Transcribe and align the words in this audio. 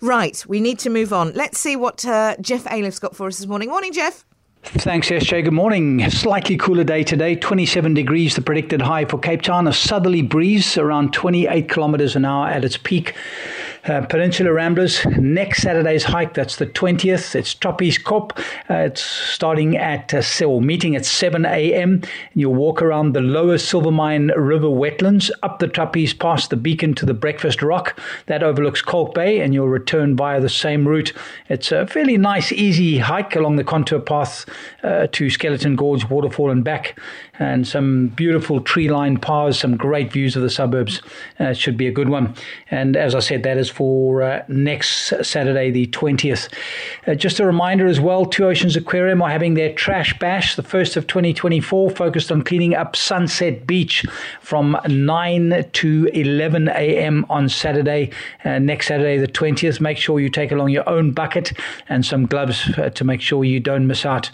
Right, 0.00 0.42
we 0.48 0.60
need 0.60 0.78
to 0.80 0.90
move 0.90 1.12
on. 1.12 1.32
Let's 1.32 1.58
see 1.58 1.76
what 1.76 2.04
uh, 2.06 2.36
Jeff 2.40 2.64
Ayliffe's 2.64 2.98
got 2.98 3.14
for 3.14 3.26
us 3.26 3.38
this 3.38 3.46
morning. 3.46 3.68
Morning, 3.68 3.92
Jeff. 3.92 4.24
Thanks, 4.62 5.08
SJ. 5.08 5.44
Good 5.44 5.52
morning. 5.52 6.08
Slightly 6.10 6.56
cooler 6.56 6.84
day 6.84 7.02
today, 7.02 7.34
27 7.34 7.94
degrees, 7.94 8.34
the 8.34 8.42
predicted 8.42 8.82
high 8.82 9.06
for 9.06 9.18
Cape 9.18 9.42
Town. 9.42 9.66
A 9.66 9.72
southerly 9.72 10.22
breeze 10.22 10.76
around 10.76 11.12
28 11.12 11.68
kilometers 11.68 12.14
an 12.14 12.24
hour 12.24 12.46
at 12.46 12.64
its 12.64 12.76
peak. 12.76 13.14
Uh, 13.86 14.02
Peninsula 14.02 14.52
Ramblers, 14.52 15.06
next 15.06 15.62
Saturday's 15.62 16.04
hike, 16.04 16.34
that's 16.34 16.56
the 16.56 16.66
20th. 16.66 17.34
It's 17.34 17.54
Trappieskop. 17.54 18.38
Uh, 18.68 18.84
it's 18.84 19.02
starting 19.02 19.78
at, 19.78 20.12
uh, 20.12 20.44
or 20.44 20.60
meeting 20.60 20.96
at 20.96 21.06
7 21.06 21.46
a.m. 21.46 22.02
You'll 22.34 22.54
walk 22.54 22.82
around 22.82 23.14
the 23.14 23.22
lower 23.22 23.56
Silvermine 23.56 24.32
River 24.36 24.66
wetlands, 24.66 25.30
up 25.42 25.60
the 25.60 25.66
Trappies, 25.66 26.18
past 26.18 26.50
the 26.50 26.56
beacon 26.56 26.94
to 26.96 27.06
the 27.06 27.14
Breakfast 27.14 27.62
Rock. 27.62 27.98
That 28.26 28.42
overlooks 28.42 28.82
Kalk 28.82 29.14
Bay, 29.14 29.40
and 29.40 29.54
you'll 29.54 29.68
return 29.68 30.14
via 30.14 30.40
the 30.40 30.50
same 30.50 30.86
route. 30.86 31.14
It's 31.48 31.72
a 31.72 31.86
fairly 31.86 32.18
nice, 32.18 32.52
easy 32.52 32.98
hike 32.98 33.34
along 33.34 33.56
the 33.56 33.64
contour 33.64 34.00
path 34.00 34.44
uh, 34.82 35.06
to 35.12 35.30
Skeleton 35.30 35.74
Gorge 35.74 36.08
Waterfall 36.10 36.50
and 36.50 36.62
back, 36.62 36.98
and 37.38 37.66
some 37.66 38.08
beautiful 38.08 38.60
tree 38.60 38.90
lined 38.90 39.22
paths, 39.22 39.60
some 39.60 39.78
great 39.78 40.12
views 40.12 40.36
of 40.36 40.42
the 40.42 40.50
suburbs. 40.50 41.00
Uh, 41.40 41.44
it 41.44 41.56
should 41.56 41.78
be 41.78 41.86
a 41.86 41.92
good 41.92 42.10
one. 42.10 42.34
And 42.70 42.94
as 42.94 43.14
I 43.14 43.20
said, 43.20 43.42
that 43.44 43.56
is 43.56 43.69
for 43.70 44.22
uh, 44.22 44.44
next 44.48 45.14
Saturday, 45.22 45.70
the 45.70 45.86
20th. 45.86 46.52
Uh, 47.06 47.14
just 47.14 47.40
a 47.40 47.46
reminder 47.46 47.86
as 47.86 48.00
well 48.00 48.26
Two 48.26 48.46
Oceans 48.46 48.76
Aquarium 48.76 49.22
are 49.22 49.30
having 49.30 49.54
their 49.54 49.72
trash 49.72 50.18
bash, 50.18 50.56
the 50.56 50.62
first 50.62 50.96
of 50.96 51.06
2024, 51.06 51.90
focused 51.90 52.30
on 52.30 52.42
cleaning 52.42 52.74
up 52.74 52.96
Sunset 52.96 53.66
Beach 53.66 54.04
from 54.40 54.76
9 54.86 55.70
to 55.72 56.10
11 56.12 56.68
a.m. 56.68 57.26
on 57.30 57.48
Saturday, 57.48 58.10
uh, 58.44 58.58
next 58.58 58.88
Saturday, 58.88 59.18
the 59.18 59.28
20th. 59.28 59.80
Make 59.80 59.98
sure 59.98 60.20
you 60.20 60.28
take 60.28 60.52
along 60.52 60.70
your 60.70 60.88
own 60.88 61.12
bucket 61.12 61.52
and 61.88 62.04
some 62.04 62.26
gloves 62.26 62.70
uh, 62.76 62.90
to 62.90 63.04
make 63.04 63.20
sure 63.20 63.44
you 63.44 63.60
don't 63.60 63.86
miss 63.86 64.04
out. 64.04 64.30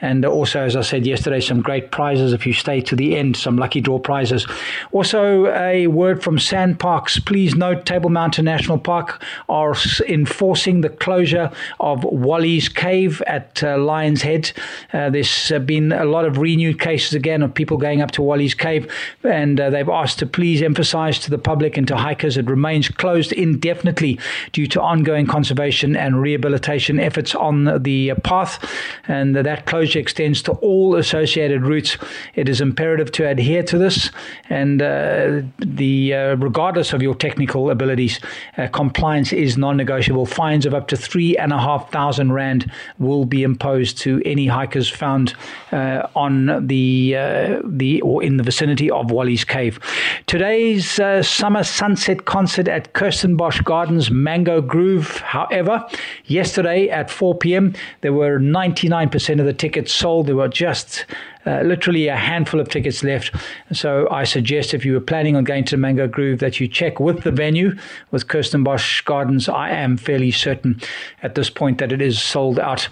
And 0.00 0.24
also, 0.24 0.60
as 0.60 0.76
I 0.76 0.82
said 0.82 1.06
yesterday, 1.06 1.40
some 1.40 1.60
great 1.60 1.90
prizes 1.90 2.32
if 2.32 2.46
you 2.46 2.52
stay 2.52 2.80
to 2.82 2.96
the 2.96 3.16
end, 3.16 3.36
some 3.36 3.56
lucky 3.56 3.80
draw 3.80 3.98
prizes. 3.98 4.46
Also, 4.92 5.46
a 5.54 5.86
word 5.88 6.22
from 6.22 6.38
SANParks. 6.38 7.24
Please 7.24 7.54
note 7.54 7.84
Table 7.84 8.10
Mountain 8.10 8.44
National 8.44 8.77
Park 8.78 9.22
are 9.48 9.74
enforcing 10.06 10.80
the 10.80 10.88
closure 10.88 11.50
of 11.80 12.04
Wally's 12.04 12.68
Cave 12.68 13.22
at 13.26 13.62
uh, 13.62 13.78
Lion's 13.78 14.22
Head. 14.22 14.52
Uh, 14.92 15.10
there's 15.10 15.52
uh, 15.52 15.58
been 15.58 15.92
a 15.92 16.04
lot 16.04 16.24
of 16.24 16.38
renewed 16.38 16.80
cases 16.80 17.14
again 17.14 17.42
of 17.42 17.54
people 17.54 17.76
going 17.76 18.00
up 18.00 18.10
to 18.12 18.22
Wally's 18.22 18.54
Cave, 18.54 18.90
and 19.24 19.60
uh, 19.60 19.70
they've 19.70 19.88
asked 19.88 20.18
to 20.20 20.26
please 20.26 20.62
emphasize 20.62 21.18
to 21.20 21.30
the 21.30 21.38
public 21.38 21.76
and 21.76 21.86
to 21.88 21.96
hikers 21.96 22.36
it 22.36 22.46
remains 22.46 22.88
closed 22.88 23.32
indefinitely 23.32 24.18
due 24.52 24.66
to 24.66 24.80
ongoing 24.80 25.26
conservation 25.26 25.96
and 25.96 26.20
rehabilitation 26.20 26.98
efforts 27.00 27.34
on 27.34 27.82
the 27.82 28.12
path. 28.22 28.64
And 29.06 29.36
that 29.36 29.66
closure 29.66 29.98
extends 29.98 30.42
to 30.42 30.52
all 30.52 30.96
associated 30.96 31.62
routes. 31.62 31.96
It 32.34 32.48
is 32.48 32.60
imperative 32.60 33.12
to 33.12 33.28
adhere 33.28 33.62
to 33.64 33.78
this, 33.78 34.10
and 34.48 34.80
uh, 34.80 35.42
the 35.58 36.14
uh, 36.14 36.36
regardless 36.36 36.92
of 36.92 37.02
your 37.02 37.14
technical 37.14 37.70
abilities, 37.70 38.20
uh, 38.56 38.67
compliance 38.68 39.32
is 39.32 39.56
non-negotiable. 39.56 40.26
Fines 40.26 40.66
of 40.66 40.74
up 40.74 40.88
to 40.88 40.96
three 40.96 41.36
and 41.36 41.52
a 41.52 41.58
half 41.58 41.90
thousand 41.90 42.32
rand 42.32 42.70
will 42.98 43.24
be 43.24 43.42
imposed 43.42 43.98
to 43.98 44.22
any 44.24 44.46
hikers 44.46 44.88
found 44.88 45.34
uh, 45.72 46.06
on 46.14 46.66
the 46.66 47.16
uh, 47.16 47.60
the 47.64 48.00
or 48.02 48.22
in 48.22 48.36
the 48.36 48.42
vicinity 48.42 48.90
of 48.90 49.10
Wally's 49.10 49.44
Cave. 49.44 49.78
Today's 50.26 50.98
uh, 50.98 51.22
summer 51.22 51.64
sunset 51.64 52.24
concert 52.24 52.68
at 52.68 52.92
Kirstenbosch 52.92 53.64
Gardens, 53.64 54.10
Mango 54.10 54.60
Groove. 54.60 55.18
However, 55.18 55.84
yesterday 56.24 56.88
at 56.88 57.10
4 57.10 57.36
p.m. 57.36 57.74
there 58.00 58.12
were 58.12 58.38
99% 58.38 59.40
of 59.40 59.46
the 59.46 59.52
tickets 59.52 59.92
sold. 59.92 60.26
There 60.26 60.36
were 60.36 60.48
just 60.48 61.06
uh, 61.48 61.62
literally 61.62 62.08
a 62.08 62.16
handful 62.16 62.60
of 62.60 62.68
tickets 62.68 63.02
left. 63.02 63.34
So 63.72 64.06
I 64.10 64.24
suggest 64.24 64.74
if 64.74 64.84
you 64.84 64.92
were 64.92 65.00
planning 65.00 65.34
on 65.34 65.44
going 65.44 65.64
to 65.64 65.76
Mango 65.78 66.06
Groove 66.06 66.40
that 66.40 66.60
you 66.60 66.68
check 66.68 67.00
with 67.00 67.22
the 67.22 67.30
venue, 67.30 67.74
with 68.10 68.28
Kirstenbosch 68.28 69.04
Gardens. 69.04 69.48
I 69.48 69.70
am 69.70 69.96
fairly 69.96 70.30
certain 70.30 70.80
at 71.22 71.34
this 71.36 71.48
point 71.48 71.78
that 71.78 71.90
it 71.90 72.02
is 72.02 72.20
sold 72.20 72.58
out. 72.58 72.88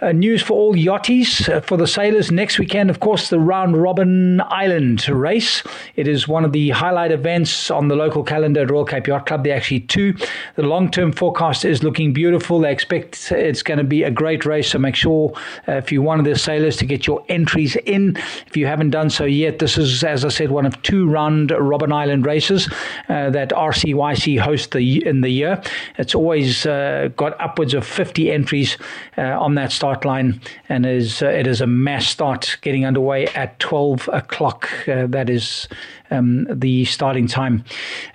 Uh, 0.00 0.12
news 0.12 0.42
for 0.42 0.52
all 0.52 0.74
yachties, 0.74 1.48
uh, 1.52 1.60
for 1.60 1.76
the 1.76 1.86
sailors 1.86 2.30
next 2.30 2.58
weekend, 2.60 2.90
of 2.90 3.00
course, 3.00 3.28
the 3.28 3.40
Round 3.40 3.74
Robben 3.74 4.40
Island 4.50 5.08
race. 5.08 5.64
It 5.96 6.06
is 6.06 6.28
one 6.28 6.44
of 6.44 6.52
the 6.52 6.70
highlight 6.70 7.10
events 7.10 7.70
on 7.70 7.88
the 7.88 7.96
local 7.96 8.22
calendar 8.22 8.62
at 8.62 8.70
Royal 8.70 8.84
Cape 8.84 9.08
Yacht 9.08 9.26
Club. 9.26 9.42
There 9.42 9.52
are 9.52 9.56
actually 9.56 9.80
two. 9.80 10.14
The 10.54 10.62
long 10.62 10.90
term 10.90 11.10
forecast 11.10 11.64
is 11.64 11.82
looking 11.82 12.12
beautiful. 12.12 12.60
They 12.60 12.70
expect 12.70 13.32
it's 13.32 13.62
going 13.62 13.78
to 13.78 13.84
be 13.84 14.04
a 14.04 14.10
great 14.10 14.44
race. 14.44 14.70
So 14.70 14.78
make 14.78 14.94
sure 14.94 15.32
uh, 15.66 15.72
if 15.72 15.90
you're 15.90 16.02
one 16.02 16.20
of 16.20 16.24
the 16.24 16.36
sailors 16.36 16.76
to 16.76 16.86
get 16.86 17.06
your 17.06 17.24
entries 17.28 17.74
in. 17.84 17.95
If 17.96 18.56
you 18.56 18.66
haven't 18.66 18.90
done 18.90 19.10
so 19.10 19.24
yet, 19.24 19.58
this 19.58 19.78
is, 19.78 20.04
as 20.04 20.24
I 20.24 20.28
said, 20.28 20.50
one 20.50 20.66
of 20.66 20.80
two 20.82 21.08
round 21.08 21.50
Robben 21.50 21.92
Island 21.92 22.26
races 22.26 22.68
uh, 23.08 23.30
that 23.30 23.50
RCYC 23.50 24.38
hosts 24.40 24.68
the, 24.68 25.06
in 25.06 25.20
the 25.20 25.30
year. 25.30 25.60
It's 25.98 26.14
always 26.14 26.66
uh, 26.66 27.08
got 27.16 27.40
upwards 27.40 27.74
of 27.74 27.86
50 27.86 28.30
entries 28.30 28.76
uh, 29.18 29.22
on 29.22 29.54
that 29.54 29.72
start 29.72 30.04
line, 30.04 30.40
and 30.68 30.86
is, 30.86 31.22
uh, 31.22 31.26
it 31.26 31.46
is 31.46 31.60
a 31.60 31.66
mass 31.66 32.06
start 32.06 32.58
getting 32.60 32.84
underway 32.84 33.26
at 33.28 33.58
12 33.58 34.08
o'clock. 34.12 34.68
Uh, 34.88 35.06
that 35.06 35.30
is 35.30 35.68
um, 36.10 36.46
the 36.50 36.84
starting 36.84 37.26
time. 37.26 37.64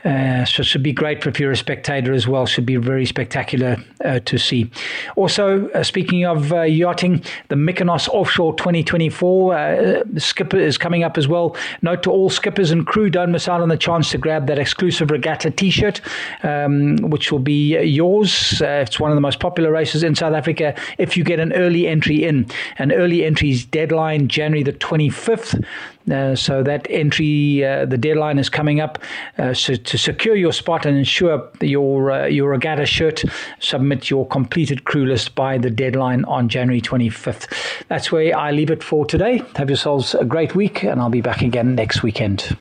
Uh, 0.04 0.46
so 0.46 0.62
it 0.62 0.66
should 0.66 0.84
be 0.84 0.94
great 0.94 1.26
if 1.26 1.40
you're 1.40 1.52
a 1.52 1.58
spectator 1.58 2.14
as 2.14 2.28
well. 2.28 2.46
Should 2.46 2.66
be 2.66 2.78
very 2.78 3.06
spectacular 3.06 3.78
uh, 4.04 4.20
to 4.20 4.38
see. 4.38 4.70
Also, 5.16 5.68
uh, 5.70 5.84
speaking 5.84 6.26
of 6.26 6.52
uh, 6.52 6.62
yachting, 6.62 7.24
the 7.50 7.56
Mykonos 7.56 8.08
Offshore 8.10 8.56
2024 8.56 9.56
uh, 9.78 10.04
skipper 10.18 10.58
is 10.58 10.78
coming 10.78 11.04
up 11.04 11.18
as 11.18 11.28
well. 11.28 11.56
Note 11.82 12.04
to 12.04 12.12
all 12.12 12.30
skippers 12.30 12.72
and 12.72 12.86
crew, 12.86 13.10
don't 13.10 13.32
miss 13.32 13.48
out 13.48 13.62
on 13.62 13.70
the 13.70 13.78
chance 13.78 14.12
to 14.12 14.18
grab 14.18 14.48
that 14.48 14.60
exclusive 14.60 15.12
regatta 15.12 15.52
T-shirt, 15.52 16.02
um, 16.44 16.98
which 16.98 17.32
will 17.32 17.40
be 17.40 17.80
yours. 17.82 18.62
Uh, 18.62 18.84
it's 18.86 19.00
one 19.00 19.12
of 19.12 19.16
the 19.16 19.22
most 19.22 19.40
popular 19.40 19.72
races 19.72 20.04
in 20.04 20.16
South 20.16 20.34
Africa. 20.34 20.76
If 20.98 21.18
you 21.18 21.24
get 21.24 21.40
an 21.40 21.54
early 21.54 21.88
entry 21.88 22.24
in, 22.24 22.48
an 22.78 22.92
early 22.92 23.24
entries 23.24 23.66
deadline 23.66 24.28
January 24.28 24.64
the 24.64 24.74
25th. 24.74 25.64
Uh, 26.10 26.36
so 26.36 26.64
that 26.64 26.88
entry, 26.90 27.64
uh, 27.66 27.86
the 27.86 27.98
deadline 27.98 28.40
is 28.40 28.50
coming 28.50 28.80
up. 28.80 29.00
Uh, 29.38 29.54
so 29.54 29.76
to 29.76 29.98
secure 29.98 30.36
your 30.36 30.54
spot 30.54 30.86
and 30.86 30.98
ensure 30.98 31.50
your 31.62 32.12
uh, 32.12 32.26
your 32.26 32.50
regatta 32.50 32.86
shirt, 32.86 33.24
submit 33.60 34.10
your 34.10 34.26
completed 34.28 34.86
crew 34.86 35.06
list 35.06 35.36
by 35.36 35.58
the 35.58 35.70
deadline 35.70 36.26
on 36.26 36.50
January 36.50 36.82
25th. 36.82 37.48
That's 37.88 38.12
where 38.12 38.38
I 38.38 38.52
leave 38.52 38.72
it 38.72 38.84
for 38.84 39.06
today. 39.06 39.44
Have 39.56 39.70
yourselves 39.70 40.16
a 40.16 40.26
great 40.26 40.56
week, 40.56 40.84
and 40.84 41.02
I'll 41.02 41.10
be 41.10 41.22
back 41.22 41.42
again 41.42 41.76
next 41.76 42.04
weekend. 42.04 42.58